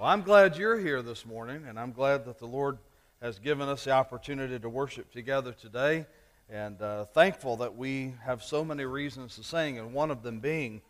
[0.00, 2.78] Well, I'm glad you're here this morning, and I'm glad that the Lord
[3.20, 6.06] has given us the opportunity to worship together today,
[6.48, 10.40] and uh, thankful that we have so many reasons to sing, and one of them
[10.40, 10.80] being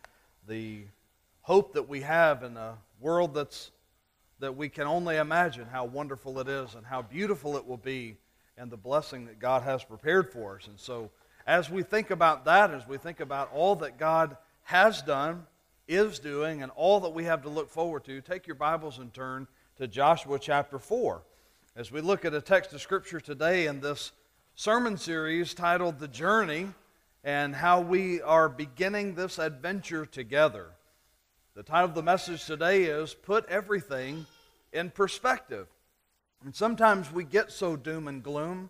[0.47, 0.85] the
[1.41, 3.71] hope that we have in a world that's
[4.39, 8.15] that we can only imagine how wonderful it is and how beautiful it will be,
[8.57, 10.67] and the blessing that God has prepared for us.
[10.67, 11.11] And so,
[11.45, 15.47] as we think about that, as we think about all that God has done
[15.91, 19.13] is doing and all that we have to look forward to, take your Bibles and
[19.13, 19.45] turn
[19.75, 21.21] to Joshua chapter 4.
[21.75, 24.13] As we look at a text of Scripture today in this
[24.55, 26.69] sermon series titled The Journey
[27.25, 30.67] and how we are beginning this adventure together.
[31.55, 34.25] The title of the message today is Put Everything
[34.71, 35.67] in Perspective.
[36.45, 38.69] And sometimes we get so doom and gloom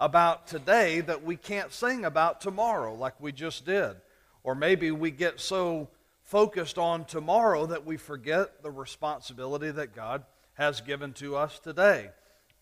[0.00, 3.96] about today that we can't sing about tomorrow like we just did.
[4.42, 5.88] Or maybe we get so
[6.32, 10.24] focused on tomorrow that we forget the responsibility that God
[10.54, 12.08] has given to us today.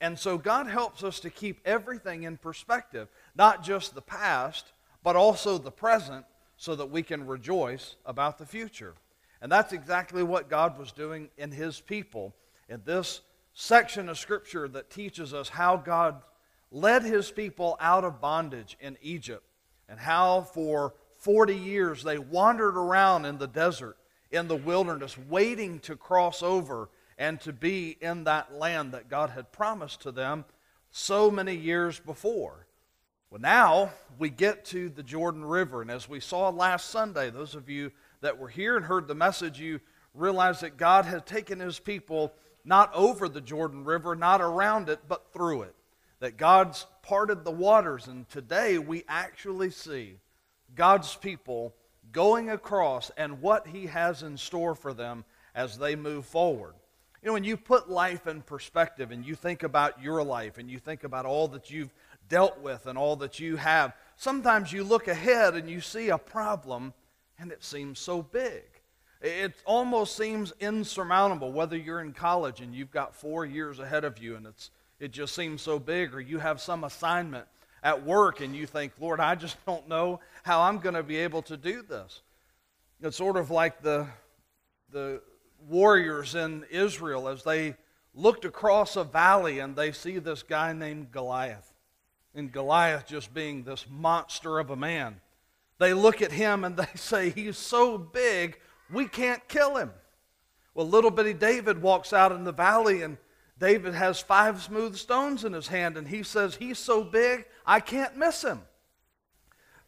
[0.01, 4.73] And so God helps us to keep everything in perspective, not just the past,
[5.05, 6.25] but also the present,
[6.57, 8.95] so that we can rejoice about the future.
[9.41, 12.35] And that's exactly what God was doing in His people
[12.69, 13.21] in this
[13.55, 16.23] section of Scripture that teaches us how God
[16.73, 19.45] led His people out of bondage in Egypt
[19.89, 23.97] and how for 40 years they wandered around in the desert,
[24.31, 29.31] in the wilderness, waiting to cross over and to be in that land that God
[29.31, 30.47] had promised to them
[30.91, 32.67] so many years before.
[33.29, 37.55] Well, now we get to the Jordan River, and as we saw last Sunday, those
[37.55, 39.81] of you that were here and heard the message, you
[40.15, 42.33] realize that God had taken his people
[42.65, 45.75] not over the Jordan River, not around it, but through it.
[46.21, 50.17] That God's parted the waters, and today we actually see
[50.75, 51.75] God's people
[52.13, 56.75] going across and what He has in store for them as they move forward.
[57.23, 60.71] You know, when you put life in perspective and you think about your life and
[60.71, 61.93] you think about all that you've
[62.29, 66.17] dealt with and all that you have, sometimes you look ahead and you see a
[66.17, 66.95] problem
[67.39, 68.63] and it seems so big.
[69.21, 74.19] It almost seems insurmountable, whether you're in college and you've got four years ahead of
[74.19, 77.47] you and it's, it just seems so big, or you have some assignment
[77.83, 81.17] at work and you think, Lord, I just don't know how I'm going to be
[81.17, 82.23] able to do this.
[83.03, 84.07] It's sort of like the,
[84.91, 85.23] the
[85.69, 87.77] warriors in Israel as they
[88.15, 91.73] looked across a valley and they see this guy named Goliath.
[92.35, 95.21] And Goliath just being this monster of a man.
[95.79, 98.59] They look at him and they say, He's so big,
[98.93, 99.91] we can't kill him.
[100.75, 103.17] Well, little bitty David walks out in the valley and
[103.61, 107.81] David has five smooth stones in his hand, and he says, He's so big, I
[107.81, 108.63] can't miss him.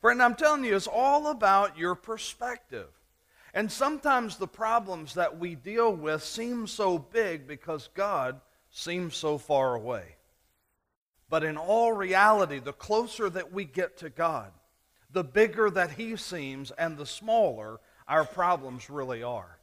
[0.02, 2.88] Friend, I'm telling you, it's all about your perspective.
[3.54, 8.40] And sometimes the problems that we deal with seem so big because God
[8.70, 10.16] seems so far away.
[11.30, 14.52] But in all reality, the closer that we get to God,
[15.10, 19.58] the bigger that He seems and the smaller our problems really are.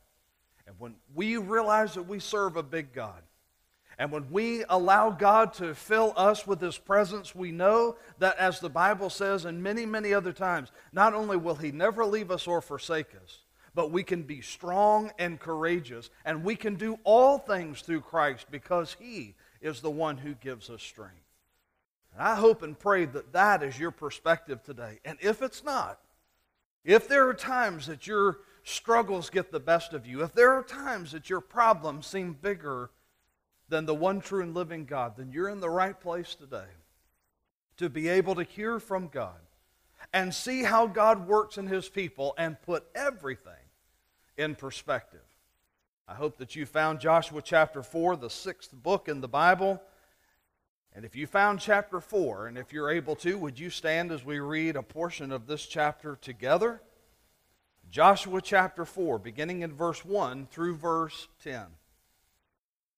[0.66, 3.22] And when we realize that we serve a big God,
[4.00, 8.62] and when we allow God to fill us with His presence, we know that, as
[8.62, 12.48] the Bible says, and many, many other times, not only will He never leave us
[12.48, 13.40] or forsake us,
[13.76, 18.48] but we can be strong and courageous, and we can do all things through Christ
[18.50, 21.16] because He is the one who gives us strength.
[22.14, 25.02] And I hope and pray that that is your perspective today.
[25.04, 26.00] And if it's not,
[26.86, 30.64] if there are times that your struggles get the best of you, if there are
[30.64, 32.92] times that your problems seem bigger
[33.70, 36.68] than the one true and living God, then you're in the right place today
[37.78, 39.40] to be able to hear from God
[40.14, 43.54] and see how God works in His people and put everything
[44.38, 45.22] in perspective.
[46.08, 49.82] I hope that you found Joshua chapter 4, the sixth book in the Bible.
[50.94, 54.26] And if you found chapter 4, and if you're able to, would you stand as
[54.26, 56.82] we read a portion of this chapter together?
[57.92, 61.66] Joshua chapter 4, beginning in verse 1 through verse 10.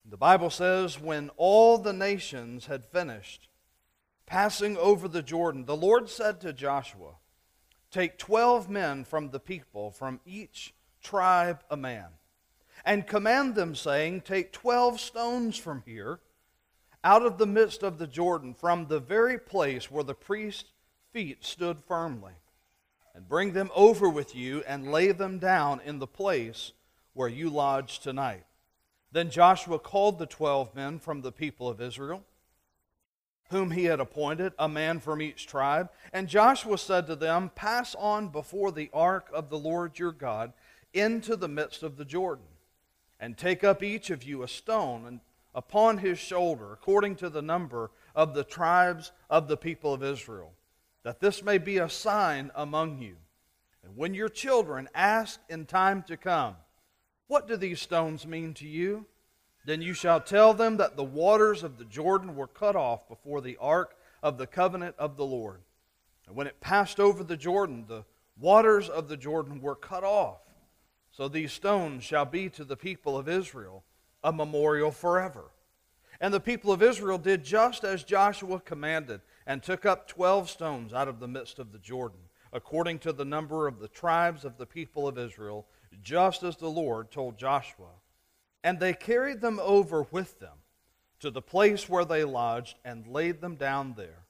[0.05, 3.47] The Bible says, when all the nations had finished
[4.25, 7.15] passing over the Jordan, the Lord said to Joshua,
[7.91, 12.07] Take twelve men from the people, from each tribe a man,
[12.85, 16.21] and command them, saying, Take twelve stones from here,
[17.03, 20.71] out of the midst of the Jordan, from the very place where the priest's
[21.11, 22.33] feet stood firmly,
[23.13, 26.71] and bring them over with you, and lay them down in the place
[27.13, 28.45] where you lodge tonight.
[29.11, 32.23] Then Joshua called the twelve men from the people of Israel,
[33.49, 35.89] whom he had appointed, a man from each tribe.
[36.13, 40.53] And Joshua said to them, Pass on before the ark of the Lord your God
[40.93, 42.45] into the midst of the Jordan.
[43.21, 45.19] and take up each of you a stone and
[45.53, 50.53] upon his shoulder, according to the number of the tribes of the people of Israel,
[51.03, 53.15] that this may be a sign among you.
[53.83, 56.55] And when your children ask in time to come,
[57.31, 59.05] What do these stones mean to you?
[59.63, 63.39] Then you shall tell them that the waters of the Jordan were cut off before
[63.39, 65.61] the ark of the covenant of the Lord.
[66.27, 68.03] And when it passed over the Jordan, the
[68.37, 70.41] waters of the Jordan were cut off.
[71.09, 73.85] So these stones shall be to the people of Israel
[74.21, 75.51] a memorial forever.
[76.19, 80.91] And the people of Israel did just as Joshua commanded, and took up twelve stones
[80.91, 82.19] out of the midst of the Jordan,
[82.51, 85.65] according to the number of the tribes of the people of Israel,
[86.01, 87.89] just as the Lord told Joshua.
[88.63, 90.57] And they carried them over with them
[91.19, 94.25] to the place where they lodged, and laid them down there.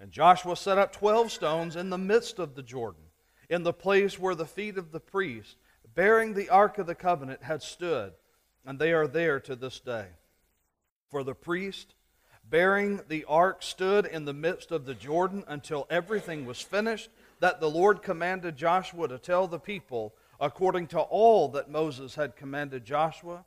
[0.00, 3.04] And Joshua set up twelve stones in the midst of the Jordan,
[3.48, 5.56] in the place where the feet of the priest,
[5.94, 8.14] bearing the ark of the covenant, had stood
[8.64, 10.06] and they are there to this day.
[11.10, 11.94] For the priest
[12.48, 17.08] bearing the ark stood in the midst of the Jordan until everything was finished,
[17.40, 22.36] that the Lord commanded Joshua to tell the people according to all that Moses had
[22.36, 23.44] commanded Joshua,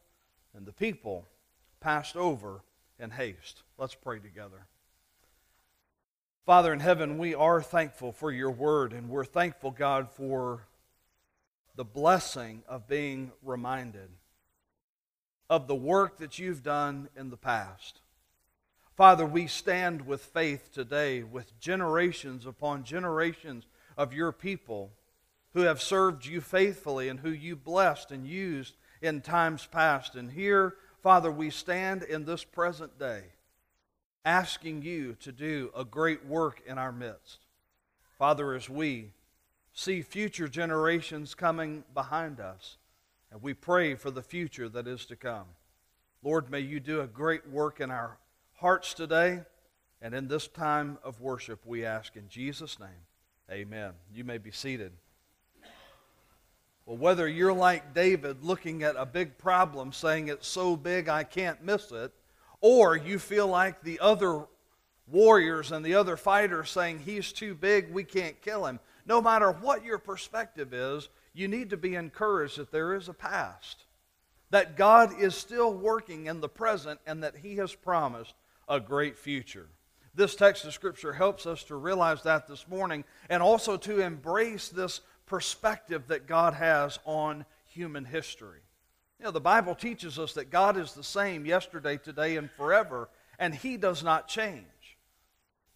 [0.56, 1.28] and the people
[1.80, 2.62] passed over
[3.00, 3.64] in haste.
[3.78, 4.66] Let's pray together.
[6.46, 10.68] Father in heaven, we are thankful for your word, and we're thankful, God, for
[11.76, 14.10] the blessing of being reminded
[15.50, 18.02] of the work that you've done in the past.
[18.96, 24.92] Father, we stand with faith today with generations upon generations of your people
[25.54, 30.16] who have served you faithfully and who you blessed and used in times past.
[30.16, 33.24] And here, Father, we stand in this present day
[34.26, 37.40] asking you to do a great work in our midst.
[38.18, 39.12] Father, as we
[39.74, 42.78] see future generations coming behind us,
[43.32, 45.46] and we pray for the future that is to come.
[46.24, 48.18] Lord, may you do a great work in our
[48.58, 49.42] hearts today.
[50.02, 52.90] And in this time of worship, we ask in Jesus' name,
[53.52, 53.94] amen.
[54.14, 54.92] You may be seated.
[56.88, 61.26] Well, whether you're like David looking at a big problem saying it's so big I
[61.26, 62.14] can't miss it,
[62.62, 64.46] or you feel like the other
[65.06, 68.80] warriors and the other fighters saying he's too big, we can't kill him.
[69.06, 73.14] No matter what your perspective is, you need to be encouraged that there is a
[73.14, 73.84] past,
[74.50, 78.34] that God is still working in the present, and that He has promised
[78.70, 79.68] a great future.
[80.16, 84.70] This text of Scripture helps us to realize that this morning and also to embrace
[84.70, 88.60] this perspective that God has on human history.
[89.20, 93.10] You know, the Bible teaches us that God is the same yesterday, today, and forever,
[93.38, 94.66] and He does not change.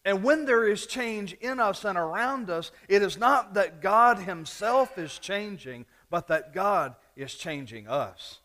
[0.04, 4.20] And when there is change in us and around us, it is not that God
[4.20, 8.40] Himself is changing, but that God is changing us.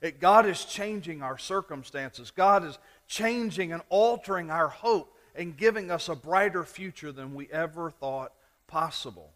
[0.00, 2.30] It, God is changing our circumstances.
[2.30, 7.48] God is changing and altering our hope and giving us a brighter future than we
[7.50, 8.32] ever thought
[8.66, 9.31] possible.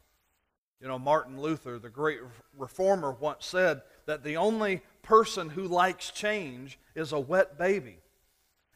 [0.80, 2.20] You know, Martin Luther, the great
[2.56, 7.98] reformer, once said that the only person who likes change is a wet baby.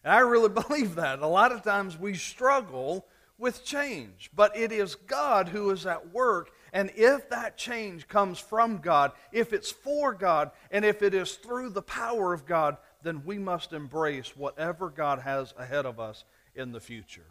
[0.03, 1.21] And I really believe that.
[1.21, 3.07] A lot of times we struggle
[3.39, 6.51] with change, but it is God who is at work.
[6.73, 11.35] And if that change comes from God, if it's for God, and if it is
[11.35, 16.25] through the power of God, then we must embrace whatever God has ahead of us
[16.55, 17.27] in the future.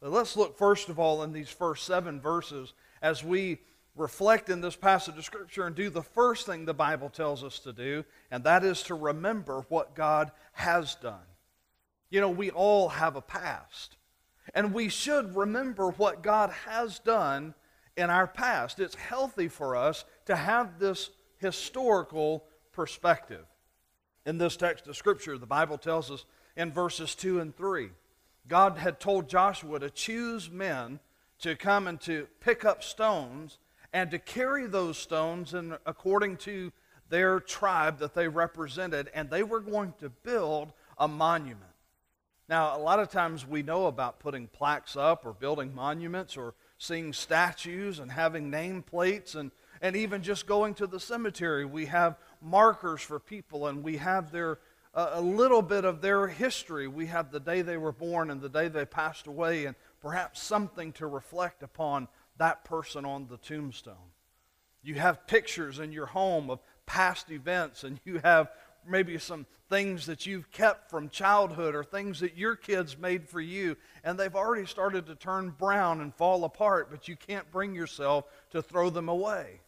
[0.00, 3.58] But let's look first of all in these first seven verses as we
[3.98, 7.58] reflect in this passage of Scripture and do the first thing the Bible tells us
[7.60, 11.26] to do, and that is to remember what God has done.
[12.10, 13.96] You know, we all have a past.
[14.54, 17.54] And we should remember what God has done
[17.96, 18.80] in our past.
[18.80, 23.44] It's healthy for us to have this historical perspective.
[24.24, 26.24] In this text of Scripture, the Bible tells us
[26.56, 27.90] in verses 2 and 3,
[28.46, 31.00] God had told Joshua to choose men
[31.40, 33.58] to come and to pick up stones
[33.92, 36.72] and to carry those stones in, according to
[37.08, 41.62] their tribe that they represented, and they were going to build a monument.
[42.48, 46.54] Now, a lot of times we know about putting plaques up or building monuments or
[46.78, 49.50] seeing statues and having nameplates and,
[49.82, 51.66] and even just going to the cemetery.
[51.66, 54.60] We have markers for people and we have their,
[54.94, 56.88] uh, a little bit of their history.
[56.88, 60.40] We have the day they were born and the day they passed away and perhaps
[60.40, 63.94] something to reflect upon that person on the tombstone.
[64.82, 68.50] You have pictures in your home of past events and you have
[68.86, 73.40] maybe some things that you've kept from childhood or things that your kids made for
[73.40, 77.74] you, and they've already started to turn brown and fall apart, but you can't bring
[77.74, 79.60] yourself to throw them away.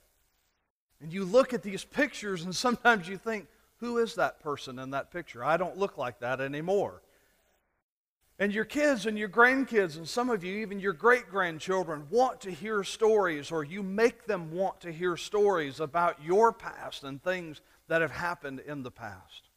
[1.02, 3.46] And you look at these pictures, and sometimes you think,
[3.78, 5.44] Who is that person in that picture?
[5.44, 7.02] I don't look like that anymore.
[8.40, 12.40] And your kids and your grandkids, and some of you, even your great grandchildren, want
[12.40, 17.22] to hear stories, or you make them want to hear stories about your past and
[17.22, 19.50] things that have happened in the past.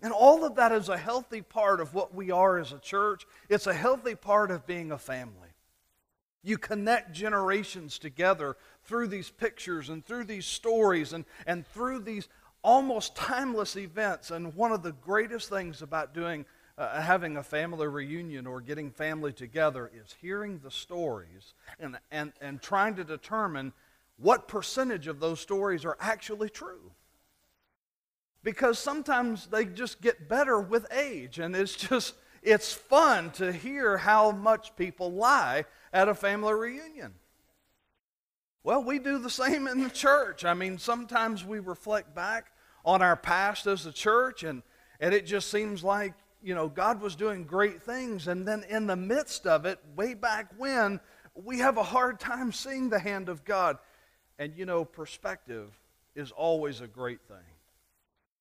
[0.00, 3.26] And all of that is a healthy part of what we are as a church.
[3.50, 5.50] It's a healthy part of being a family.
[6.42, 12.28] You connect generations together through these pictures and through these stories and, and through these
[12.64, 14.30] almost timeless events.
[14.30, 16.46] And one of the greatest things about doing
[16.80, 22.32] uh, having a family reunion or getting family together is hearing the stories and, and,
[22.40, 23.74] and trying to determine
[24.16, 26.92] what percentage of those stories are actually true.
[28.42, 33.98] Because sometimes they just get better with age, and it's just, it's fun to hear
[33.98, 37.12] how much people lie at a family reunion.
[38.64, 40.46] Well, we do the same in the church.
[40.46, 42.52] I mean, sometimes we reflect back
[42.86, 44.62] on our past as a church, and,
[44.98, 48.28] and it just seems like, you know, God was doing great things.
[48.28, 51.00] And then in the midst of it, way back when,
[51.34, 53.78] we have a hard time seeing the hand of God.
[54.38, 55.70] And, you know, perspective
[56.14, 57.36] is always a great thing.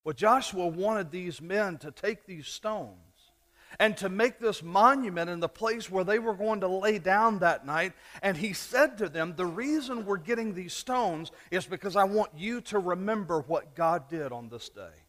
[0.03, 2.95] Well, Joshua wanted these men to take these stones
[3.79, 7.39] and to make this monument in the place where they were going to lay down
[7.39, 7.93] that night.
[8.21, 12.31] And he said to them, The reason we're getting these stones is because I want
[12.35, 15.08] you to remember what God did on this day.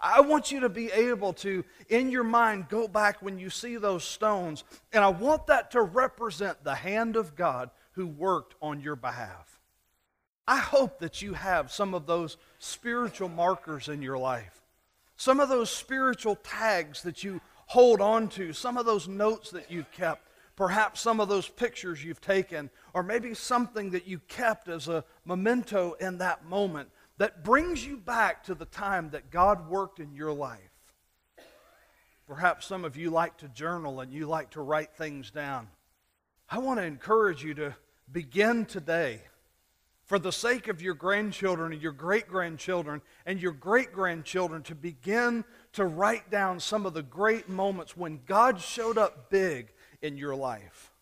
[0.00, 3.76] I want you to be able to, in your mind, go back when you see
[3.76, 8.80] those stones, and I want that to represent the hand of God who worked on
[8.80, 9.58] your behalf.
[10.46, 14.62] I hope that you have some of those spiritual markers in your life,
[15.16, 19.70] some of those spiritual tags that you hold on to, some of those notes that
[19.70, 24.68] you've kept, perhaps some of those pictures you've taken, or maybe something that you kept
[24.68, 26.88] as a memento in that moment
[27.18, 30.60] that brings you back to the time that God worked in your life.
[32.26, 35.68] Perhaps some of you like to journal and you like to write things down.
[36.48, 37.74] I want to encourage you to
[38.10, 39.22] begin today
[40.04, 44.74] for the sake of your grandchildren and your great grandchildren and your great grandchildren to
[44.74, 50.16] begin to write down some of the great moments when God showed up big in
[50.16, 50.92] your life.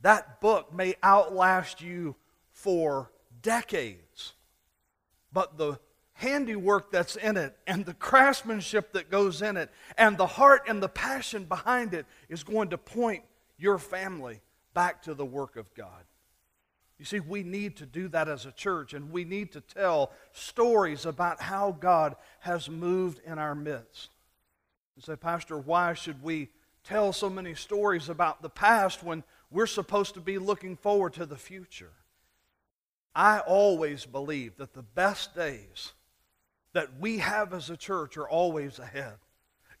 [0.00, 2.16] That book may outlast you
[2.50, 4.34] for decades
[5.32, 5.78] but the
[6.14, 10.82] handiwork that's in it and the craftsmanship that goes in it and the heart and
[10.82, 13.24] the passion behind it is going to point
[13.58, 14.40] your family
[14.74, 16.04] back to the work of God.
[16.98, 20.12] You see, we need to do that as a church, and we need to tell
[20.30, 24.10] stories about how God has moved in our midst.
[24.96, 26.50] You say, Pastor, why should we
[26.84, 31.26] tell so many stories about the past when we're supposed to be looking forward to
[31.26, 31.90] the future?
[33.14, 35.92] I always believe that the best days
[36.72, 39.16] that we have as a church are always ahead.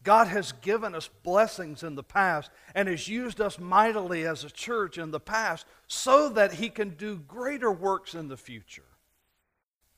[0.02, 4.50] God has given us blessings in the past and has used us mightily as a
[4.50, 8.82] church in the past so that He can do greater works in the future.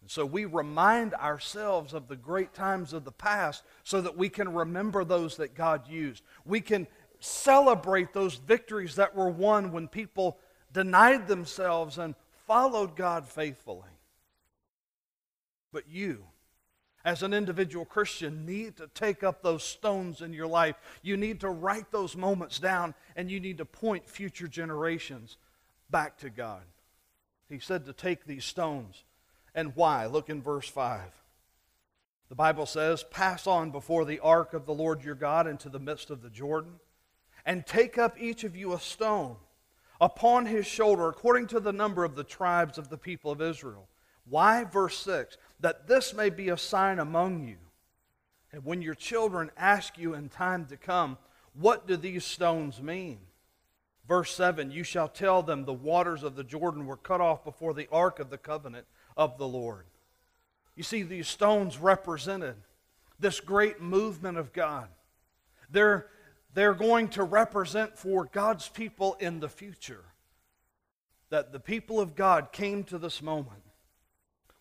[0.02, 4.28] And so we remind ourselves of the great times of the past so that we
[4.28, 6.22] can remember those that God used.
[6.44, 6.86] We can
[7.20, 10.38] celebrate those victories that were won when people
[10.70, 12.14] denied themselves and
[12.46, 13.88] followed God faithfully.
[15.72, 16.24] But you,
[17.04, 20.76] as an individual Christian, need to take up those stones in your life.
[21.02, 25.36] You need to write those moments down, and you need to point future generations
[25.90, 26.62] back to God.
[27.48, 29.04] He said to take these stones.
[29.54, 30.06] And why?
[30.06, 31.00] Look in verse 5.
[32.30, 35.78] The Bible says, Pass on before the ark of the Lord your God into the
[35.78, 36.80] midst of the Jordan,
[37.44, 39.36] and take up each of you a stone
[40.00, 43.88] upon his shoulder according to the number of the tribes of the people of Israel.
[44.28, 44.64] Why?
[44.64, 47.56] Verse 6 that this may be a sign among you.
[48.52, 51.18] And when your children ask you in time to come,
[51.54, 53.18] What do these stones mean?
[54.06, 57.74] Verse 7 You shall tell them the waters of the Jordan were cut off before
[57.74, 58.86] the ark of the covenant
[59.16, 59.86] of the Lord.
[60.76, 62.56] You see, these stones represented
[63.18, 64.88] this great movement of God.
[65.70, 66.06] They're,
[66.54, 70.04] they're going to represent for God's people in the future.
[71.30, 73.64] That the people of God came to this moment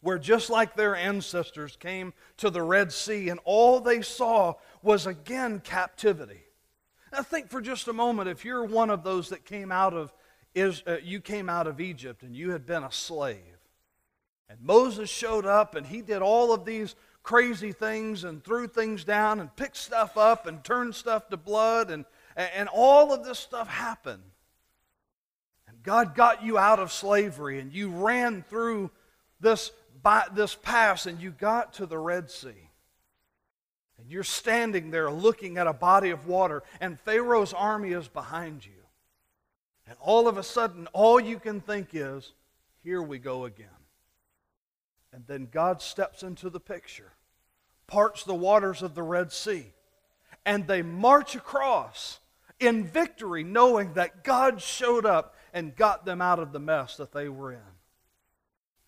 [0.03, 5.07] where, just like their ancestors came to the Red Sea, and all they saw was
[5.07, 6.43] again captivity.
[7.13, 10.13] Now, think for just a moment if you're one of those that came out of,
[10.53, 13.37] is, uh, you came out of Egypt and you had been a slave.
[14.49, 19.03] And Moses showed up and he did all of these crazy things and threw things
[19.03, 23.39] down and picked stuff up and turned stuff to blood and, and all of this
[23.39, 24.23] stuff happened.
[25.67, 28.91] And God got you out of slavery and you ran through
[29.39, 32.69] this by this pass and you got to the Red Sea.
[33.97, 38.65] And you're standing there looking at a body of water, and Pharaoh's army is behind
[38.65, 38.71] you.
[39.87, 42.33] And all of a sudden, all you can think is,
[42.83, 43.67] here we go again.
[45.13, 47.11] And then God steps into the picture,
[47.85, 49.67] parts the waters of the Red Sea,
[50.45, 52.19] and they march across
[52.59, 57.11] in victory, knowing that God showed up and got them out of the mess that
[57.11, 57.59] they were in.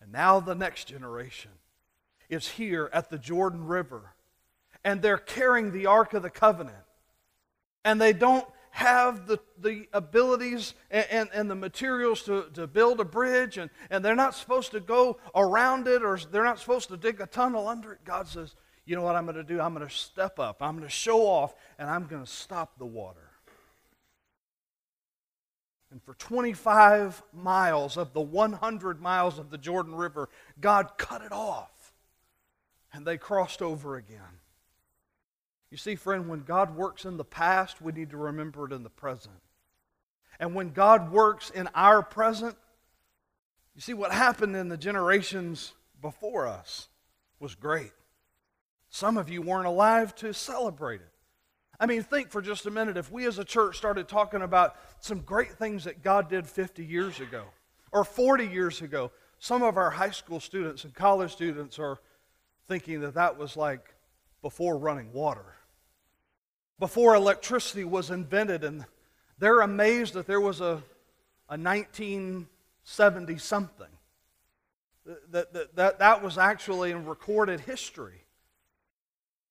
[0.00, 1.52] And now the next generation
[2.28, 4.14] is here at the Jordan River,
[4.84, 6.76] and they're carrying the Ark of the Covenant.
[7.84, 13.00] And they don't have the, the abilities and, and, and, the materials to, to build
[13.00, 16.90] a bridge, and, and they're not supposed to go around it, or they're not supposed
[16.90, 18.00] to dig a tunnel under it.
[18.04, 18.54] God says,
[18.84, 19.62] You know what I'm going to do?
[19.62, 22.78] I'm going to step up, I'm going to show off, and I'm going to stop
[22.78, 23.30] the water.
[25.90, 30.28] And for 25 miles of the 100 miles of the Jordan River,
[30.60, 31.94] God cut it off.
[32.92, 34.20] And they crossed over again.
[35.70, 38.82] You see, friend, when God works in the past, we need to remember it in
[38.82, 39.34] the present.
[40.38, 42.56] And when God works in our present,
[43.74, 46.88] you see, what happened in the generations before us
[47.40, 47.92] was great.
[48.90, 51.12] Some of you weren't alive to celebrate it.
[51.78, 54.76] I mean, think for just a minute if we as a church started talking about
[55.00, 57.44] some great things that God did 50 years ago
[57.92, 59.10] or 40 years ago.
[59.38, 61.98] Some of our high school students and college students are
[62.66, 63.94] thinking that that was like
[64.46, 65.56] before running water,
[66.78, 68.84] before electricity was invented, and
[69.40, 70.80] they're amazed that there was a,
[71.48, 73.88] a 1970 something.
[75.32, 78.22] That, that, that, that was actually in recorded history.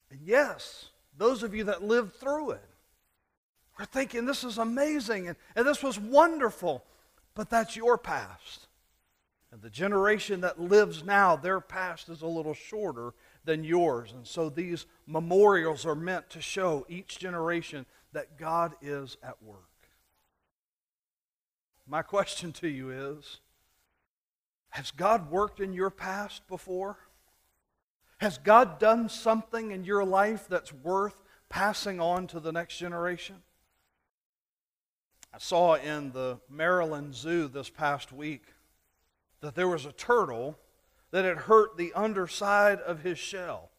[0.09, 2.69] And yes, those of you that lived through it
[3.77, 6.85] are thinking this is amazing and, and this was wonderful,
[7.33, 8.67] but that's your past.
[9.51, 13.13] And the generation that lives now, their past is a little shorter
[13.45, 14.11] than yours.
[14.11, 19.69] And so these memorials are meant to show each generation that God is at work.
[21.88, 23.39] My question to you is
[24.69, 26.97] Has God worked in your past before?
[28.17, 33.36] Has God done something in your life that's worth passing on to the next generation?
[35.34, 38.43] I saw in the Maryland Zoo this past week
[39.41, 40.58] that there was a turtle
[41.12, 43.70] that had hurt the underside of his shell.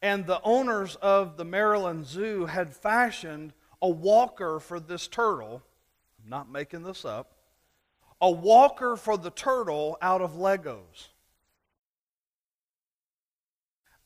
[0.00, 5.62] And the owners of the Maryland Zoo had fashioned a walker for this turtle.
[6.22, 7.32] I'm not making this up.
[8.20, 11.08] A walker for the turtle out of Legos.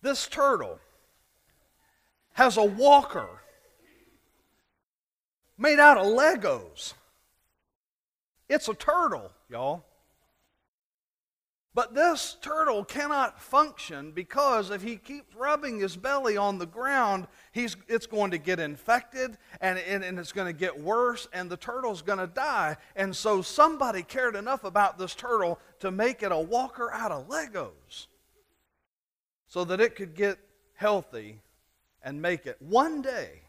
[0.02, 0.80] This turtle
[2.32, 3.28] has a walker
[5.56, 6.94] made out of Legos.
[8.48, 9.84] It's a turtle, y'all.
[11.74, 17.26] But this turtle cannot function because if he keeps rubbing his belly on the ground,
[17.50, 21.48] he's, it's going to get infected and, and, and it's going to get worse and
[21.48, 22.76] the turtle's going to die.
[22.94, 27.28] And so somebody cared enough about this turtle to make it a walker out of
[27.28, 28.06] Legos
[29.46, 30.38] so that it could get
[30.74, 31.40] healthy
[32.02, 32.56] and make it.
[32.60, 33.40] One day,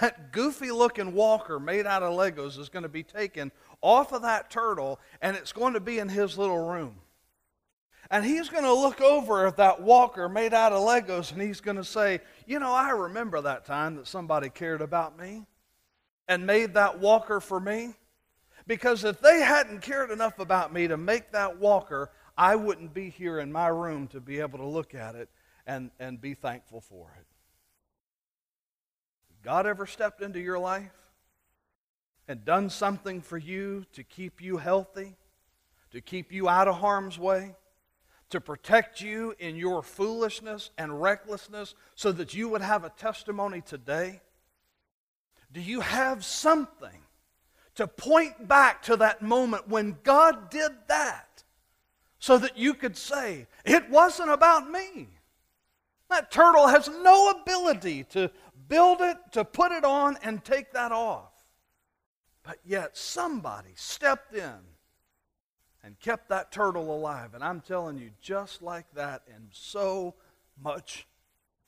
[0.00, 3.50] that goofy looking walker made out of Legos is going to be taken
[3.82, 6.96] off of that turtle and it's going to be in his little room.
[8.10, 11.60] And he's going to look over at that walker made out of Legos and he's
[11.60, 15.46] going to say, You know, I remember that time that somebody cared about me
[16.26, 17.94] and made that walker for me.
[18.66, 23.10] Because if they hadn't cared enough about me to make that walker, I wouldn't be
[23.10, 25.28] here in my room to be able to look at it
[25.66, 27.26] and, and be thankful for it.
[29.42, 30.92] God ever stepped into your life
[32.30, 35.16] and done something for you to keep you healthy,
[35.90, 37.56] to keep you out of harm's way,
[38.28, 43.60] to protect you in your foolishness and recklessness so that you would have a testimony
[43.60, 44.20] today?
[45.52, 47.02] Do you have something
[47.74, 51.26] to point back to that moment when God did that?
[52.20, 55.08] so that you could say, It wasn't about me.
[56.10, 58.30] That turtle has no ability to
[58.68, 61.29] build it, to put it on, and take that off.
[62.50, 64.58] But yet somebody stepped in
[65.84, 67.32] and kept that turtle alive.
[67.34, 70.16] And I'm telling you, just like that, and so
[70.60, 71.06] much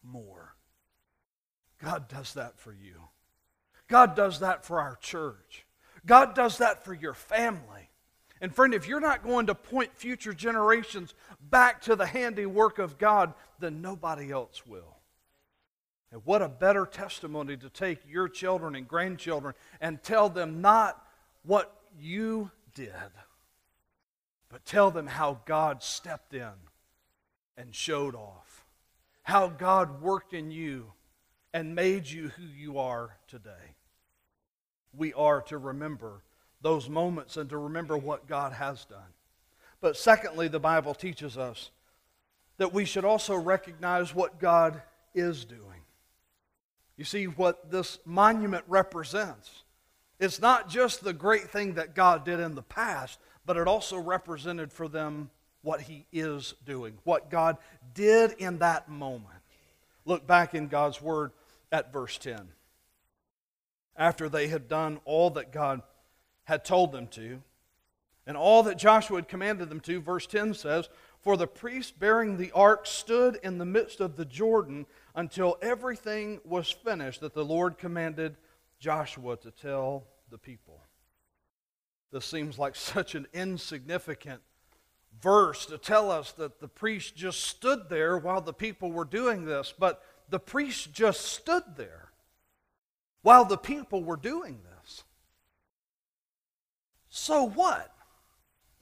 [0.03, 0.57] more.
[1.81, 2.95] God does that for you.
[3.87, 5.67] God does that for our church.
[6.05, 7.89] God does that for your family.
[8.41, 11.15] And friend, if you're not going to point future generations
[11.49, 14.97] back to the handiwork of God, then nobody else will.
[16.13, 21.03] And what a better testimony to take your children and grandchildren and tell them not
[21.43, 22.93] what you did,
[24.51, 26.53] but tell them how God stepped in
[27.57, 28.65] and showed off,
[29.23, 30.93] how God worked in you
[31.55, 33.75] and made you who you are today.
[34.95, 36.23] We are to remember
[36.61, 38.99] those moments and to remember what God has done.
[39.81, 41.71] But secondly, the Bible teaches us
[42.59, 44.83] that we should also recognize what God
[45.15, 45.72] is doing.
[47.03, 49.65] You see, what this monument represents,
[50.21, 53.99] it's not just the great thing that God did in the past, but it also
[53.99, 55.29] represented for them
[55.63, 57.57] what He is doing, what God
[57.93, 59.35] did in that moment.
[60.05, 61.33] Look back in God's Word
[61.73, 62.51] at verse 10.
[63.97, 65.83] After they had done all that God
[66.45, 67.43] had told them to,
[68.29, 70.89] and all that Joshua had commanded them to, verse 10 says,
[71.21, 76.41] For the priest bearing the ark stood in the midst of the Jordan until everything
[76.45, 78.37] was finished that the Lord commanded
[78.79, 80.81] Joshua to tell the people.
[82.11, 84.41] This seems like such an insignificant
[85.21, 89.45] verse to tell us that the priest just stood there while the people were doing
[89.45, 92.11] this, but the priest just stood there
[93.23, 95.05] while the people were doing this.
[97.09, 97.95] So what?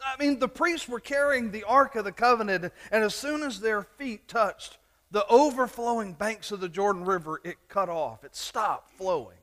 [0.02, 3.60] I mean, the priests were carrying the Ark of the Covenant, and as soon as
[3.60, 4.78] their feet touched
[5.10, 8.24] the overflowing banks of the Jordan River, it cut off.
[8.24, 9.36] It stopped flowing.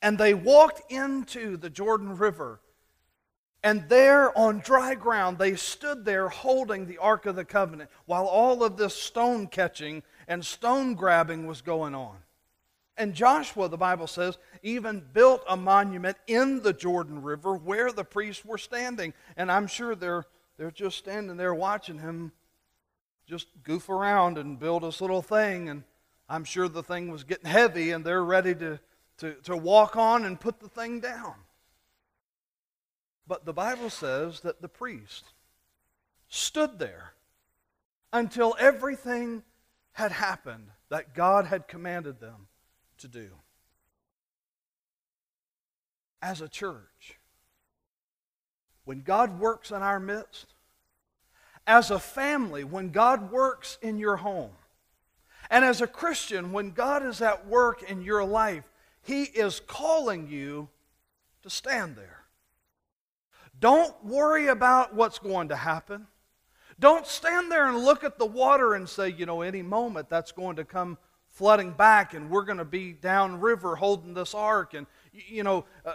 [0.00, 2.60] And they walked into the Jordan River.
[3.64, 8.26] And there on dry ground, they stood there holding the Ark of the Covenant while
[8.26, 12.16] all of this stone catching and stone grabbing was going on.
[12.96, 18.04] And Joshua, the Bible says, even built a monument in the Jordan River where the
[18.04, 19.12] priests were standing.
[19.36, 20.24] And I'm sure they're,
[20.56, 22.32] they're just standing there watching him
[23.26, 25.68] just goof around and build this little thing.
[25.68, 25.82] And
[26.28, 28.80] I'm sure the thing was getting heavy and they're ready to,
[29.18, 31.34] to, to walk on and put the thing down.
[33.26, 35.24] But the Bible says that the priest
[36.28, 37.12] stood there
[38.12, 39.42] until everything
[39.92, 42.46] had happened that God had commanded them
[42.98, 43.30] to do.
[46.22, 47.18] As a church,
[48.84, 50.54] when God works in our midst,
[51.66, 54.52] as a family, when God works in your home,
[55.50, 58.64] and as a Christian, when God is at work in your life,
[59.02, 60.68] He is calling you
[61.42, 62.24] to stand there.
[63.58, 66.06] Don't worry about what's going to happen.
[66.78, 70.32] Don't stand there and look at the water and say, you know, any moment that's
[70.32, 70.98] going to come
[71.28, 74.86] flooding back and we're going to be downriver holding this ark and
[75.28, 75.92] you know uh,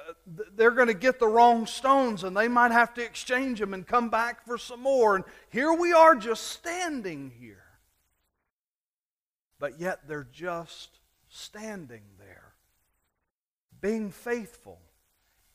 [0.56, 3.86] they're going to get the wrong stones and they might have to exchange them and
[3.86, 5.16] come back for some more.
[5.16, 7.64] And here we are just standing here.
[9.60, 12.54] But yet they're just standing there
[13.80, 14.80] being faithful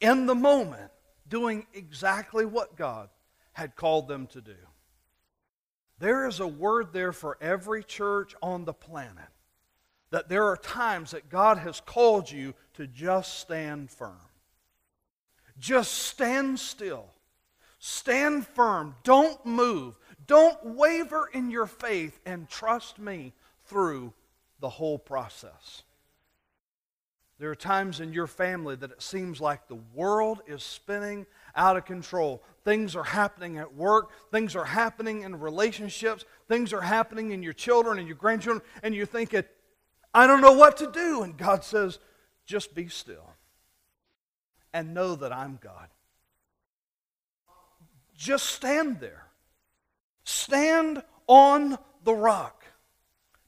[0.00, 0.90] in the moment
[1.28, 3.08] doing exactly what God
[3.52, 4.56] had called them to do.
[5.98, 9.28] There is a word there for every church on the planet
[10.10, 14.18] that there are times that God has called you to just stand firm.
[15.58, 17.06] Just stand still.
[17.78, 18.94] Stand firm.
[19.04, 19.98] Don't move.
[20.26, 23.32] Don't waver in your faith and trust me
[23.64, 24.12] through
[24.60, 25.82] the whole process.
[27.38, 31.76] There are times in your family that it seems like the world is spinning out
[31.76, 32.42] of control.
[32.64, 37.52] Things are happening at work, things are happening in relationships, things are happening in your
[37.52, 39.54] children and your grandchildren, and you think it
[40.16, 41.22] I don't know what to do.
[41.22, 41.98] And God says,
[42.46, 43.34] just be still
[44.72, 45.88] and know that I'm God.
[48.16, 49.26] Just stand there.
[50.24, 52.64] Stand on the rock.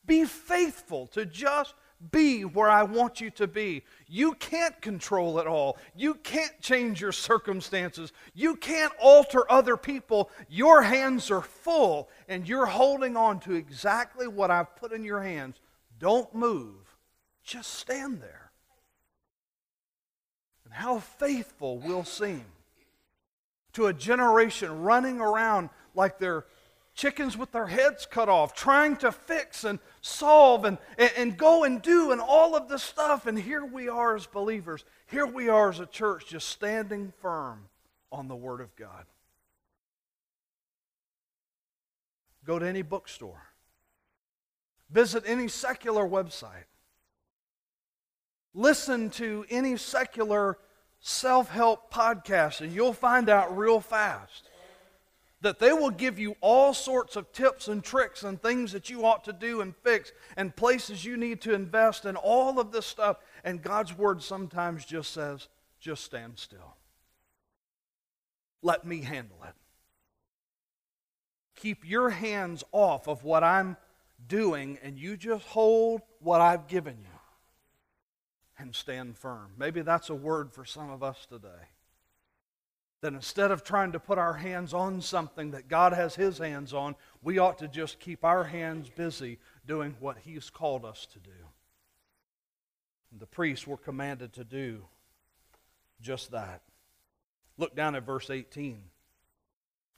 [0.04, 1.72] Be faithful to just
[2.10, 3.82] be where I want you to be.
[4.06, 5.78] You can't control it all.
[5.96, 8.12] You can't change your circumstances.
[8.34, 10.30] You can't alter other people.
[10.50, 15.22] Your hands are full, and you're holding on to exactly what I've put in your
[15.22, 15.60] hands
[15.98, 16.96] don't move.
[17.42, 18.50] Just stand there.
[20.64, 22.44] And how faithful we'll seem
[23.72, 26.44] to a generation running around like they're
[26.98, 31.62] chickens with their heads cut off, trying to fix and solve and, and, and, go
[31.62, 33.26] and do and all of this stuff.
[33.26, 34.84] And here we are as believers.
[35.06, 37.68] Here we are as a church just standing firm
[38.10, 39.04] on the Word of God.
[42.44, 43.47] Go to any bookstore.
[44.90, 46.64] Visit any secular website.
[48.54, 50.58] Listen to any secular
[51.00, 54.48] self help podcast, and you'll find out real fast
[55.40, 59.06] that they will give you all sorts of tips and tricks and things that you
[59.06, 62.86] ought to do and fix and places you need to invest and all of this
[62.86, 63.18] stuff.
[63.44, 65.46] And God's Word sometimes just says,
[65.78, 66.74] just stand still.
[68.62, 69.54] Let me handle it.
[71.54, 73.76] keep your hands off of what I'm
[74.28, 77.18] doing and you just hold what I've given you
[78.58, 79.52] and stand firm.
[79.56, 81.72] Maybe that's a word for some of us today.
[83.00, 86.74] That instead of trying to put our hands on something that God has His hands
[86.74, 91.20] on, we ought to just keep our hands busy doing what He's called us to
[91.20, 91.30] do.
[93.12, 94.84] And the priests were commanded to do
[96.00, 96.62] just that.
[97.56, 98.82] Look down at verse 18,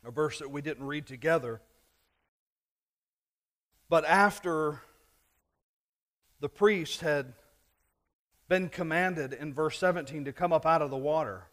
[0.04, 1.60] a verse that we didn't read together.
[3.90, 4.81] But after
[6.38, 7.33] the priest had
[8.48, 11.48] been commanded in verse 17 to come up out of the water,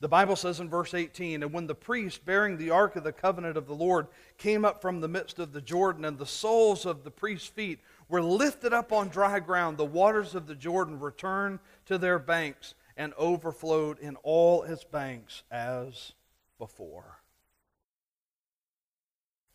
[0.00, 3.12] the Bible says in verse 18, And when the priest bearing the ark of the
[3.12, 6.84] covenant of the Lord came up from the midst of the Jordan, and the soles
[6.84, 11.00] of the priest's feet were lifted up on dry ground, the waters of the Jordan
[11.00, 16.12] returned to their banks and overflowed in all its banks as
[16.58, 17.22] before.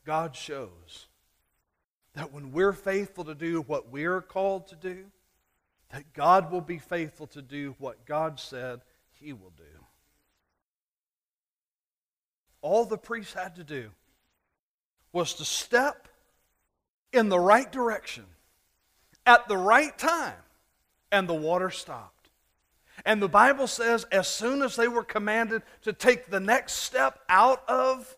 [0.04, 1.09] God shows
[2.20, 5.06] that when we're faithful to do what we're called to do,
[5.94, 8.82] that God will be faithful to do what God said
[9.22, 9.64] he will do.
[12.62, 13.92] All the priests had to do
[15.14, 16.10] was to step
[17.14, 18.26] in the right direction
[19.26, 20.44] at the right time,
[21.14, 22.28] and the water stopped.
[23.06, 27.18] And the Bible says, as soon as they were commanded to take the next step
[27.30, 28.18] out of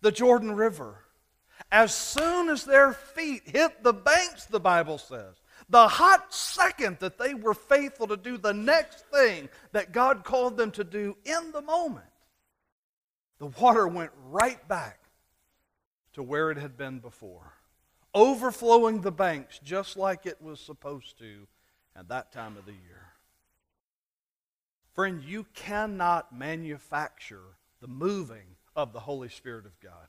[0.00, 1.02] the Jordan River,
[1.70, 5.36] as soon as their feet hit the banks, the Bible says,
[5.68, 10.56] the hot second that they were faithful to do the next thing that God called
[10.56, 12.06] them to do in the moment,
[13.38, 15.00] the water went right back
[16.12, 17.52] to where it had been before
[18.16, 21.46] overflowing the banks just like it was supposed to
[21.94, 23.12] at that time of the year.
[24.94, 30.08] Friend, you cannot manufacture the moving of the Holy Spirit of God.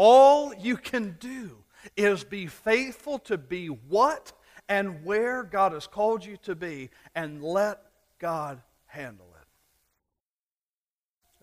[0.00, 1.56] All you can do
[1.96, 4.32] is be faithful to be what
[4.68, 7.80] and where God has called you to be and let
[8.20, 9.48] God handle it.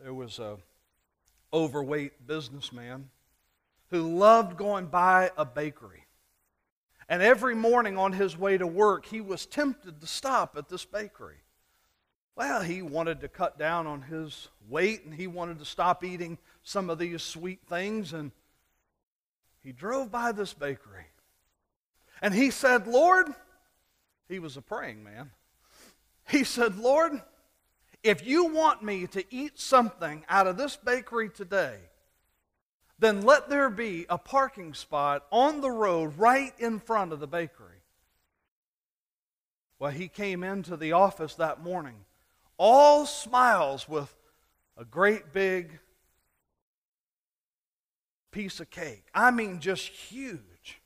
[0.01, 0.55] There was a
[1.51, 3.09] overweight businessman
[3.91, 6.05] who loved going by a bakery.
[7.09, 10.85] And every morning on his way to work, he was tempted to stop at this
[10.85, 11.41] bakery.
[12.37, 16.37] Well, he wanted to cut down on his weight and he wanted to stop eating
[16.63, 18.13] some of these sweet things.
[18.13, 18.31] And
[19.65, 21.07] he drove by this bakery.
[22.21, 23.25] And he said, Lord,
[24.29, 25.31] he was a praying man.
[26.29, 27.19] He said, Lord,
[28.03, 31.77] if you want me to eat something out of this bakery today,
[32.99, 37.27] then let there be a parking spot on the road right in front of the
[37.27, 37.81] bakery.
[39.79, 42.05] Well, he came into the office that morning,
[42.57, 44.15] all smiles with
[44.77, 45.79] a great big
[48.35, 49.05] piece of cake.
[49.13, 50.81] I mean, just huge.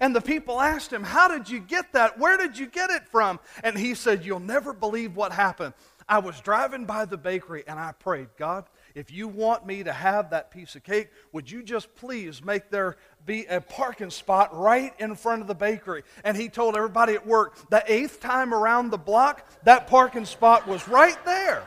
[0.00, 2.20] And the people asked him, How did you get that?
[2.20, 3.40] Where did you get it from?
[3.64, 5.74] And he said, You'll never believe what happened.
[6.08, 9.92] I was driving by the bakery and I prayed, God, if you want me to
[9.92, 14.56] have that piece of cake, would you just please make there be a parking spot
[14.56, 16.04] right in front of the bakery?
[16.22, 20.68] And he told everybody at work, the eighth time around the block, that parking spot
[20.68, 21.66] was right there.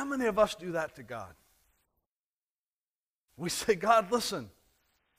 [0.00, 1.34] How many of us do that to God?
[3.36, 4.48] We say, God, listen,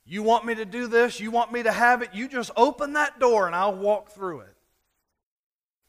[0.08, 1.20] you want me to do this?
[1.20, 2.16] You want me to have it?
[2.16, 4.56] You just open that door and I'll walk through it.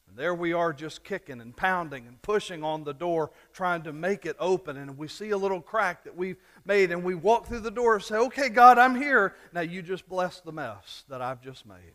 [0.07, 3.95] And there we are just kicking and pounding and pushing on the door, trying to
[3.95, 4.77] make it open.
[4.77, 7.95] And we see a little crack that we've made and we walk through the door
[7.95, 9.35] and say, Okay, God, I'm here.
[9.55, 11.95] Now you just bless the mess that I've just made.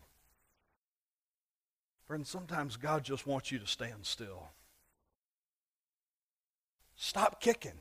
[2.07, 4.47] Friends, sometimes God just wants you to stand still.
[6.97, 7.79] Stop kicking.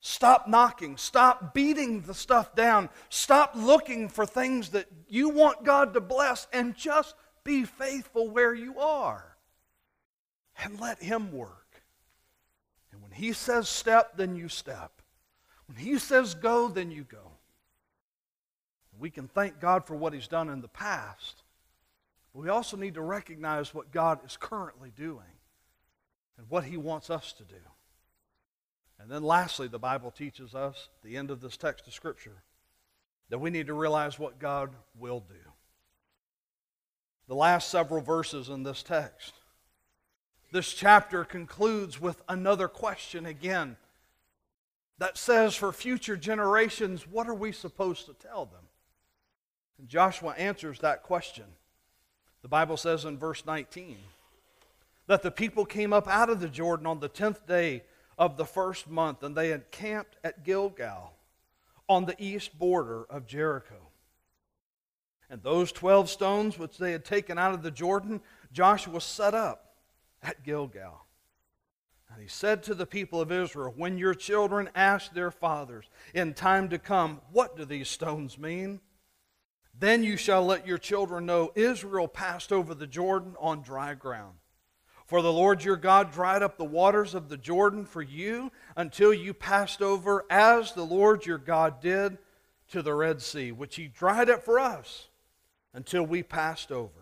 [0.00, 0.96] Stop knocking.
[0.96, 2.88] Stop beating the stuff down.
[3.08, 8.54] Stop looking for things that you want God to bless and just be faithful where
[8.54, 9.36] you are.
[10.62, 11.82] And let Him work.
[12.92, 14.92] And when He says step, then you step.
[15.66, 17.32] When He says go, then you go.
[18.98, 21.42] We can thank God for what He's done in the past.
[22.34, 25.38] But we also need to recognize what God is currently doing
[26.36, 27.56] and what He wants us to do.
[29.00, 32.42] And then lastly, the Bible teaches us, the end of this text of Scripture,
[33.30, 35.34] that we need to realize what God will do.
[37.28, 39.34] The last several verses in this text.
[40.50, 43.76] This chapter concludes with another question again
[44.98, 48.64] that says for future generations, what are we supposed to tell them?
[49.78, 51.44] And Joshua answers that question
[52.42, 53.98] The Bible says in verse 19
[55.06, 57.82] that the people came up out of the Jordan on the 10th day
[58.18, 61.12] of the first month, and they encamped at Gilgal
[61.88, 63.76] on the east border of Jericho.
[65.30, 68.20] And those 12 stones which they had taken out of the Jordan,
[68.52, 69.74] Joshua set up
[70.22, 71.04] at Gilgal.
[72.10, 76.34] And he said to the people of Israel, When your children ask their fathers in
[76.34, 78.80] time to come, What do these stones mean?
[79.78, 84.34] Then you shall let your children know Israel passed over the Jordan on dry ground.
[85.08, 89.14] For the Lord your God dried up the waters of the Jordan for you until
[89.14, 92.18] you passed over, as the Lord your God did
[92.72, 95.08] to the Red Sea, which he dried up for us
[95.72, 96.92] until we passed over.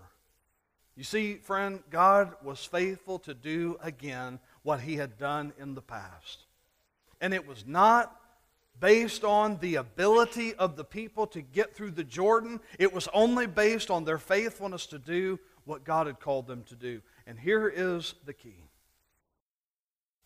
[0.95, 5.83] You see, friend, God was faithful to do again what he had done in the
[5.83, 6.45] past.
[7.21, 8.21] And it was not
[8.79, 13.49] based on the ability of the people to get through the Jordan, it was only
[13.49, 17.03] based on their faithfulness to do what God had called them to do.
[17.27, 18.67] And here is the key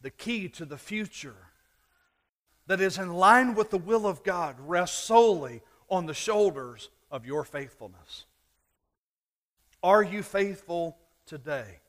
[0.02, 1.36] the key to the future
[2.66, 7.26] that is in line with the will of God rests solely on the shoulders of
[7.26, 8.26] your faithfulness.
[9.82, 11.80] Are you faithful today?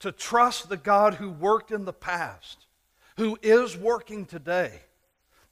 [0.00, 2.66] To trust the God who worked in the past,
[3.16, 4.82] who is working today,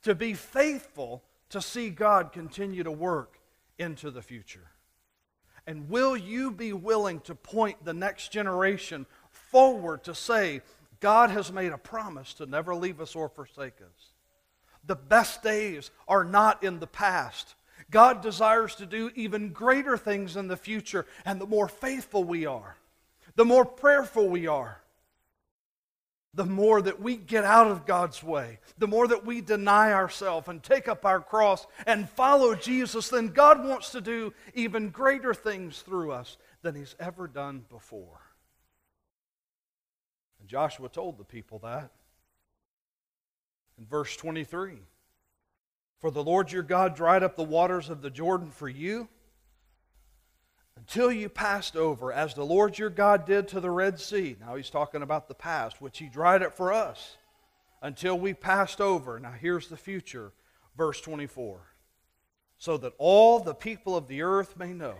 [0.02, 3.38] to be faithful to see God continue to work
[3.78, 4.73] into the future.
[5.66, 10.60] And will you be willing to point the next generation forward to say,
[11.00, 14.12] God has made a promise to never leave us or forsake us?
[14.86, 17.54] The best days are not in the past.
[17.90, 22.46] God desires to do even greater things in the future, and the more faithful we
[22.46, 22.76] are,
[23.36, 24.80] the more prayerful we are,
[26.34, 30.48] the more that we get out of God's way, the more that we deny ourselves
[30.48, 35.32] and take up our cross and follow Jesus, then God wants to do even greater
[35.32, 38.20] things through us than He's ever done before.
[40.40, 41.90] And Joshua told the people that.
[43.78, 44.74] In verse 23
[46.00, 49.08] For the Lord your God dried up the waters of the Jordan for you
[50.76, 54.36] until you passed over, as the Lord your God did to the Red Sea.
[54.40, 57.16] Now he's talking about the past, which he dried up for us
[57.80, 59.18] until we passed over.
[59.20, 60.32] Now here's the future,
[60.76, 61.60] verse 24.
[62.58, 64.96] So that all the people of the earth may know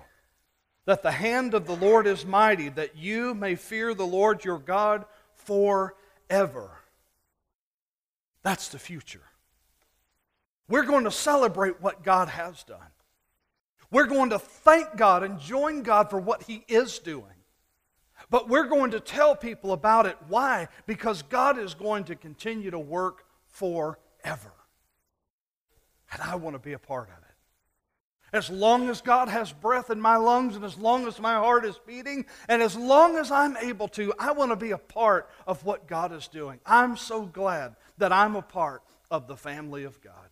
[0.87, 4.59] that the hand of the Lord is mighty, that you may fear the Lord your
[4.59, 5.07] God
[5.37, 6.71] forever.
[8.43, 9.23] That's the future.
[10.69, 12.79] We're going to celebrate what God has done.
[13.91, 17.25] We're going to thank God and join God for what He is doing.
[18.31, 20.17] But we're going to tell people about it.
[20.29, 20.69] Why?
[20.87, 24.53] Because God is going to continue to work forever.
[26.13, 27.21] And I want to be a part of it.
[28.37, 31.65] As long as God has breath in my lungs, and as long as my heart
[31.65, 35.31] is beating, and as long as I'm able to, I want to be a part
[35.47, 36.59] of what God is doing.
[36.67, 40.24] I'm so glad that I'm a part of the family of God.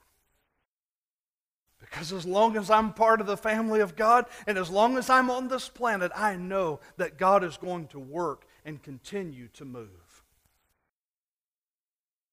[1.93, 5.11] Because as long as I'm part of the family of God and as long as
[5.11, 9.67] I'm on this planet, I know that God is going to work and continue to
[9.67, 10.25] move.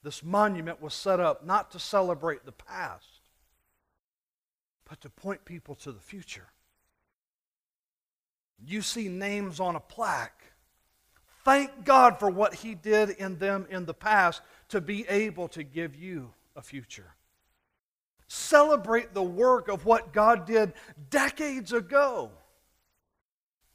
[0.02, 3.20] This monument was set up not to celebrate the past,
[4.90, 6.48] but to point people to the future.
[8.66, 10.42] You see names on a plaque.
[11.44, 15.64] Thank God for what He did in them in the past to be able to
[15.64, 17.14] give you a future.
[18.30, 20.74] Celebrate the work of what God did
[21.10, 22.30] decades ago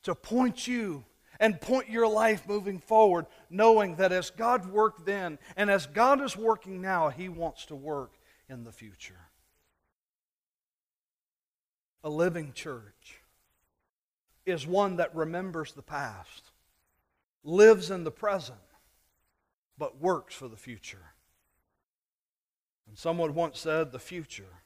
[0.05, 1.05] to point you
[1.41, 6.23] and point your life moving forward, knowing that as God worked then and as God
[6.23, 8.13] is working now, He wants to work
[8.49, 9.29] in the future.
[12.05, 13.23] A living church
[14.47, 16.53] is one that remembers the past,
[17.43, 18.59] lives in the present,
[19.77, 21.14] but works for the future.
[22.95, 24.61] Someone once said the future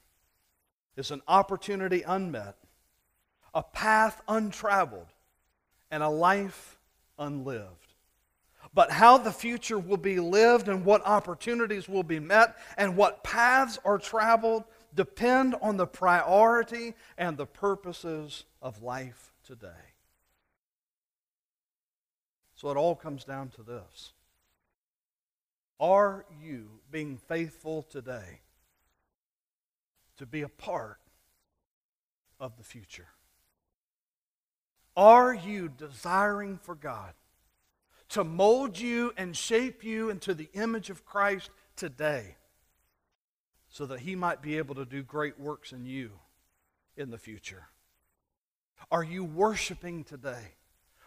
[0.96, 2.56] is an opportunity unmet,
[3.54, 5.06] a path untraveled,
[5.90, 6.78] and a life
[7.18, 7.94] unlived.
[8.74, 13.24] But how the future will be lived and what opportunities will be met and what
[13.24, 14.64] paths are traveled
[14.94, 19.68] depend on the priority and the purposes of life today.
[22.56, 24.12] So it all comes down to this
[25.80, 28.40] are you being faithful today
[30.16, 30.98] to be a part
[32.40, 33.08] of the future?
[34.96, 37.12] Are you desiring for God
[38.10, 42.36] to mold you and shape you into the image of Christ today
[43.68, 46.10] so that He might be able to do great works in you
[46.96, 47.68] in the future?
[48.90, 50.54] Are you worshiping today?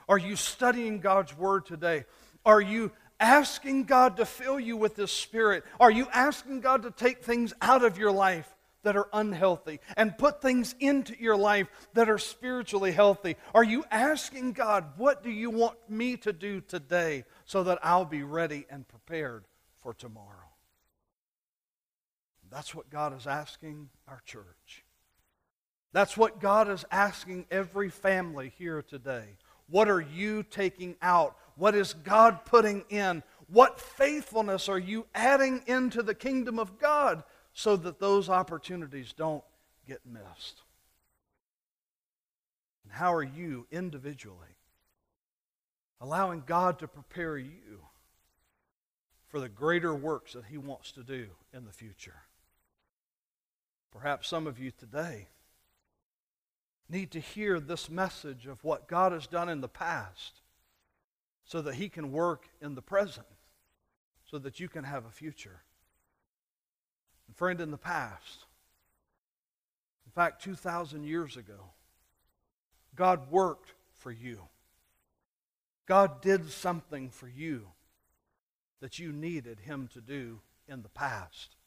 [0.08, 2.06] Are you studying God's Word today?
[2.46, 2.92] Are you
[3.22, 5.64] asking God to fill you with His Spirit?
[5.80, 8.54] Are you asking God to take things out of your life
[8.84, 13.38] that are unhealthy and put things into your life that are spiritually healthy?
[13.54, 18.06] Are you asking God, what do you want me to do today so that I'll
[18.06, 19.46] be ready and prepared
[19.80, 20.28] for tomorrow?
[22.50, 24.84] That's what God is asking our church.
[25.94, 29.38] That's what God is asking every family here today.
[29.70, 31.38] What are you taking out?
[31.56, 33.24] What is God putting in?
[33.48, 37.24] What faithfulness are you adding into the kingdom of God
[37.54, 39.44] so that those opportunities don't
[39.88, 40.62] get missed?
[42.84, 44.58] And how are you individually
[46.00, 47.82] allowing God to prepare you
[49.28, 52.24] for the greater works that He wants to do in the future?
[53.92, 55.28] Perhaps some of you today
[56.90, 60.41] need to hear this message of what God has done in the past
[61.52, 63.28] so that He can work in the present,
[64.24, 65.60] so that you can have a future.
[67.28, 68.46] And friend, in the past,
[70.06, 71.74] in fact, 2,000 years ago,
[72.96, 74.40] God worked for you.
[75.88, 77.68] God did something for you
[78.80, 80.40] that you needed Him to do
[80.70, 81.58] in the past.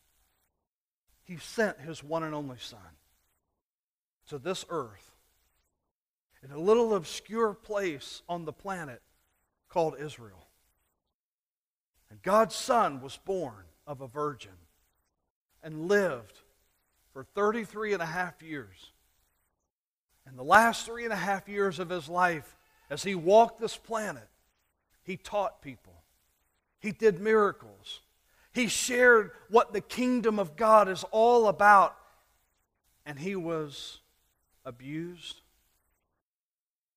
[1.24, 2.78] He sent His one and only Son
[4.28, 5.10] to this earth
[6.42, 9.02] in a little obscure place on the planet
[9.74, 10.46] called Israel.
[12.08, 14.52] And God's Son was born of a virgin
[15.64, 16.38] and lived
[17.12, 18.92] for 33 and a half years.
[20.26, 22.56] And the last three and a half years of his life,
[22.88, 24.28] as he walked this planet,
[25.02, 26.04] he taught people.
[26.78, 28.00] He did miracles.
[28.52, 31.96] He shared what the kingdom of God is all about.
[33.04, 33.98] And he was
[34.64, 35.40] abused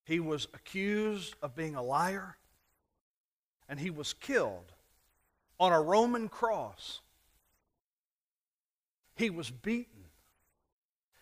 [0.08, 2.38] he was accused of being a liar,
[3.70, 4.72] and he was killed
[5.60, 7.02] on a Roman cross.
[9.16, 9.94] He was beaten.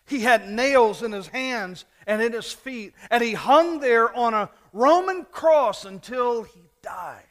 [0.06, 4.34] He had nails in his hands and in his feet, and he hung there on
[4.34, 7.22] a Roman cross until he died.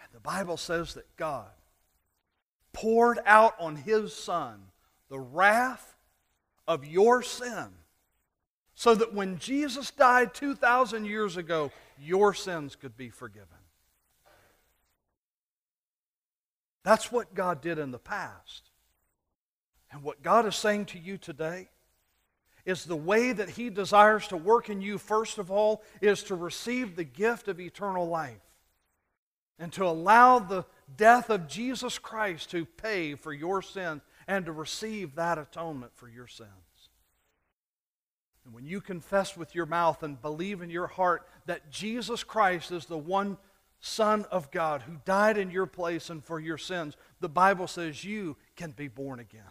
[0.00, 1.50] And the Bible says that God
[2.72, 4.62] poured out on his son
[5.10, 5.96] the wrath
[6.66, 7.68] of your sin
[8.74, 11.70] so that when Jesus died 2,000 years ago,
[12.00, 13.48] your sins could be forgiven.
[16.82, 18.70] That's what God did in the past.
[19.90, 21.68] And what God is saying to you today
[22.64, 26.34] is the way that He desires to work in you, first of all, is to
[26.34, 28.40] receive the gift of eternal life
[29.58, 30.64] and to allow the
[30.96, 36.08] death of Jesus Christ to pay for your sins and to receive that atonement for
[36.08, 36.48] your sins.
[38.44, 42.72] And when you confess with your mouth and believe in your heart that Jesus Christ
[42.72, 43.38] is the one
[43.80, 48.04] Son of God who died in your place and for your sins, the Bible says
[48.04, 49.42] you can be born again.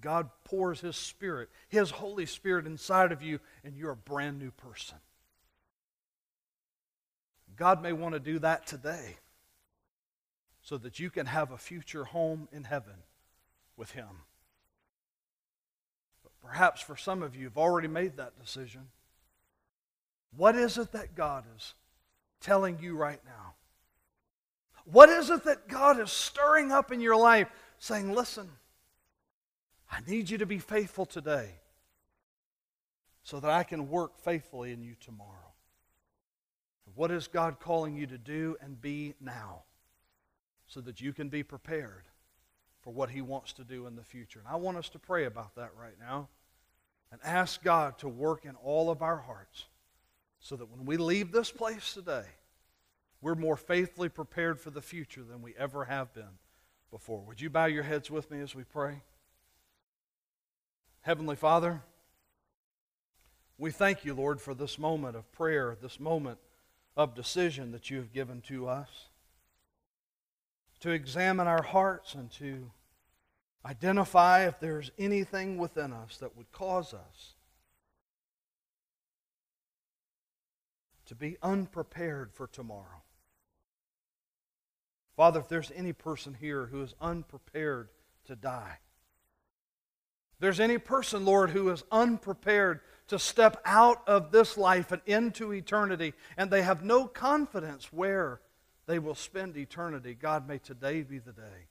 [0.00, 4.50] God pours His Spirit, His Holy Spirit inside of you, and you're a brand new
[4.50, 4.98] person.
[7.56, 9.16] God may want to do that today
[10.62, 12.96] so that you can have a future home in heaven
[13.76, 14.22] with Him.
[16.46, 18.82] Perhaps for some of you, you've already made that decision.
[20.36, 21.74] What is it that God is
[22.40, 23.54] telling you right now?
[24.84, 28.48] What is it that God is stirring up in your life, saying, Listen,
[29.90, 31.50] I need you to be faithful today
[33.24, 35.30] so that I can work faithfully in you tomorrow?
[36.94, 39.64] What is God calling you to do and be now
[40.68, 42.04] so that you can be prepared
[42.82, 44.38] for what He wants to do in the future?
[44.38, 46.28] And I want us to pray about that right now
[47.10, 49.66] and ask God to work in all of our hearts
[50.40, 52.24] so that when we leave this place today,
[53.20, 56.38] we're more faithfully prepared for the future than we ever have been
[56.90, 57.20] before.
[57.22, 59.02] Would you bow your heads with me as we pray?
[61.00, 61.82] Heavenly Father,
[63.58, 66.38] we thank you, Lord, for this moment of prayer, this moment
[66.96, 69.08] of decision that you have given to us
[70.80, 72.70] to examine our hearts and to
[73.66, 77.34] Identify if there's anything within us that would cause us
[81.06, 83.02] to be unprepared for tomorrow.
[85.16, 87.88] Father, if there's any person here who is unprepared
[88.26, 88.78] to die,
[90.38, 95.52] there's any person, Lord, who is unprepared to step out of this life and into
[95.52, 98.40] eternity, and they have no confidence where
[98.86, 101.66] they will spend eternity, God, may today be the day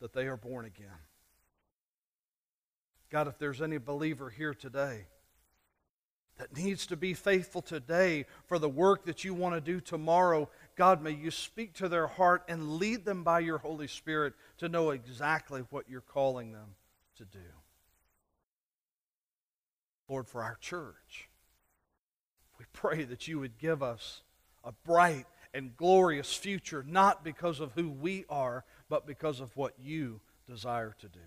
[0.00, 0.88] that they are born again.
[3.10, 5.06] God, if there's any believer here today
[6.38, 10.48] that needs to be faithful today for the work that you want to do tomorrow,
[10.76, 14.68] God, may you speak to their heart and lead them by your Holy Spirit to
[14.68, 16.76] know exactly what you're calling them
[17.16, 17.38] to do.
[20.08, 21.28] Lord, for our church,
[22.58, 24.22] we pray that you would give us
[24.64, 29.72] a bright and glorious future, not because of who we are, but because of what
[29.82, 31.20] you desire to do.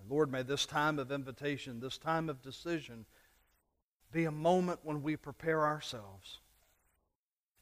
[0.00, 3.04] And Lord, may this time of invitation, this time of decision,
[4.12, 6.38] be a moment when we prepare ourselves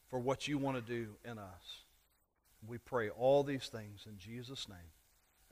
[0.08, 1.82] for what you want to do in us.
[2.66, 4.78] We pray all these things in Jesus' name.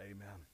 [0.01, 0.47] Amen.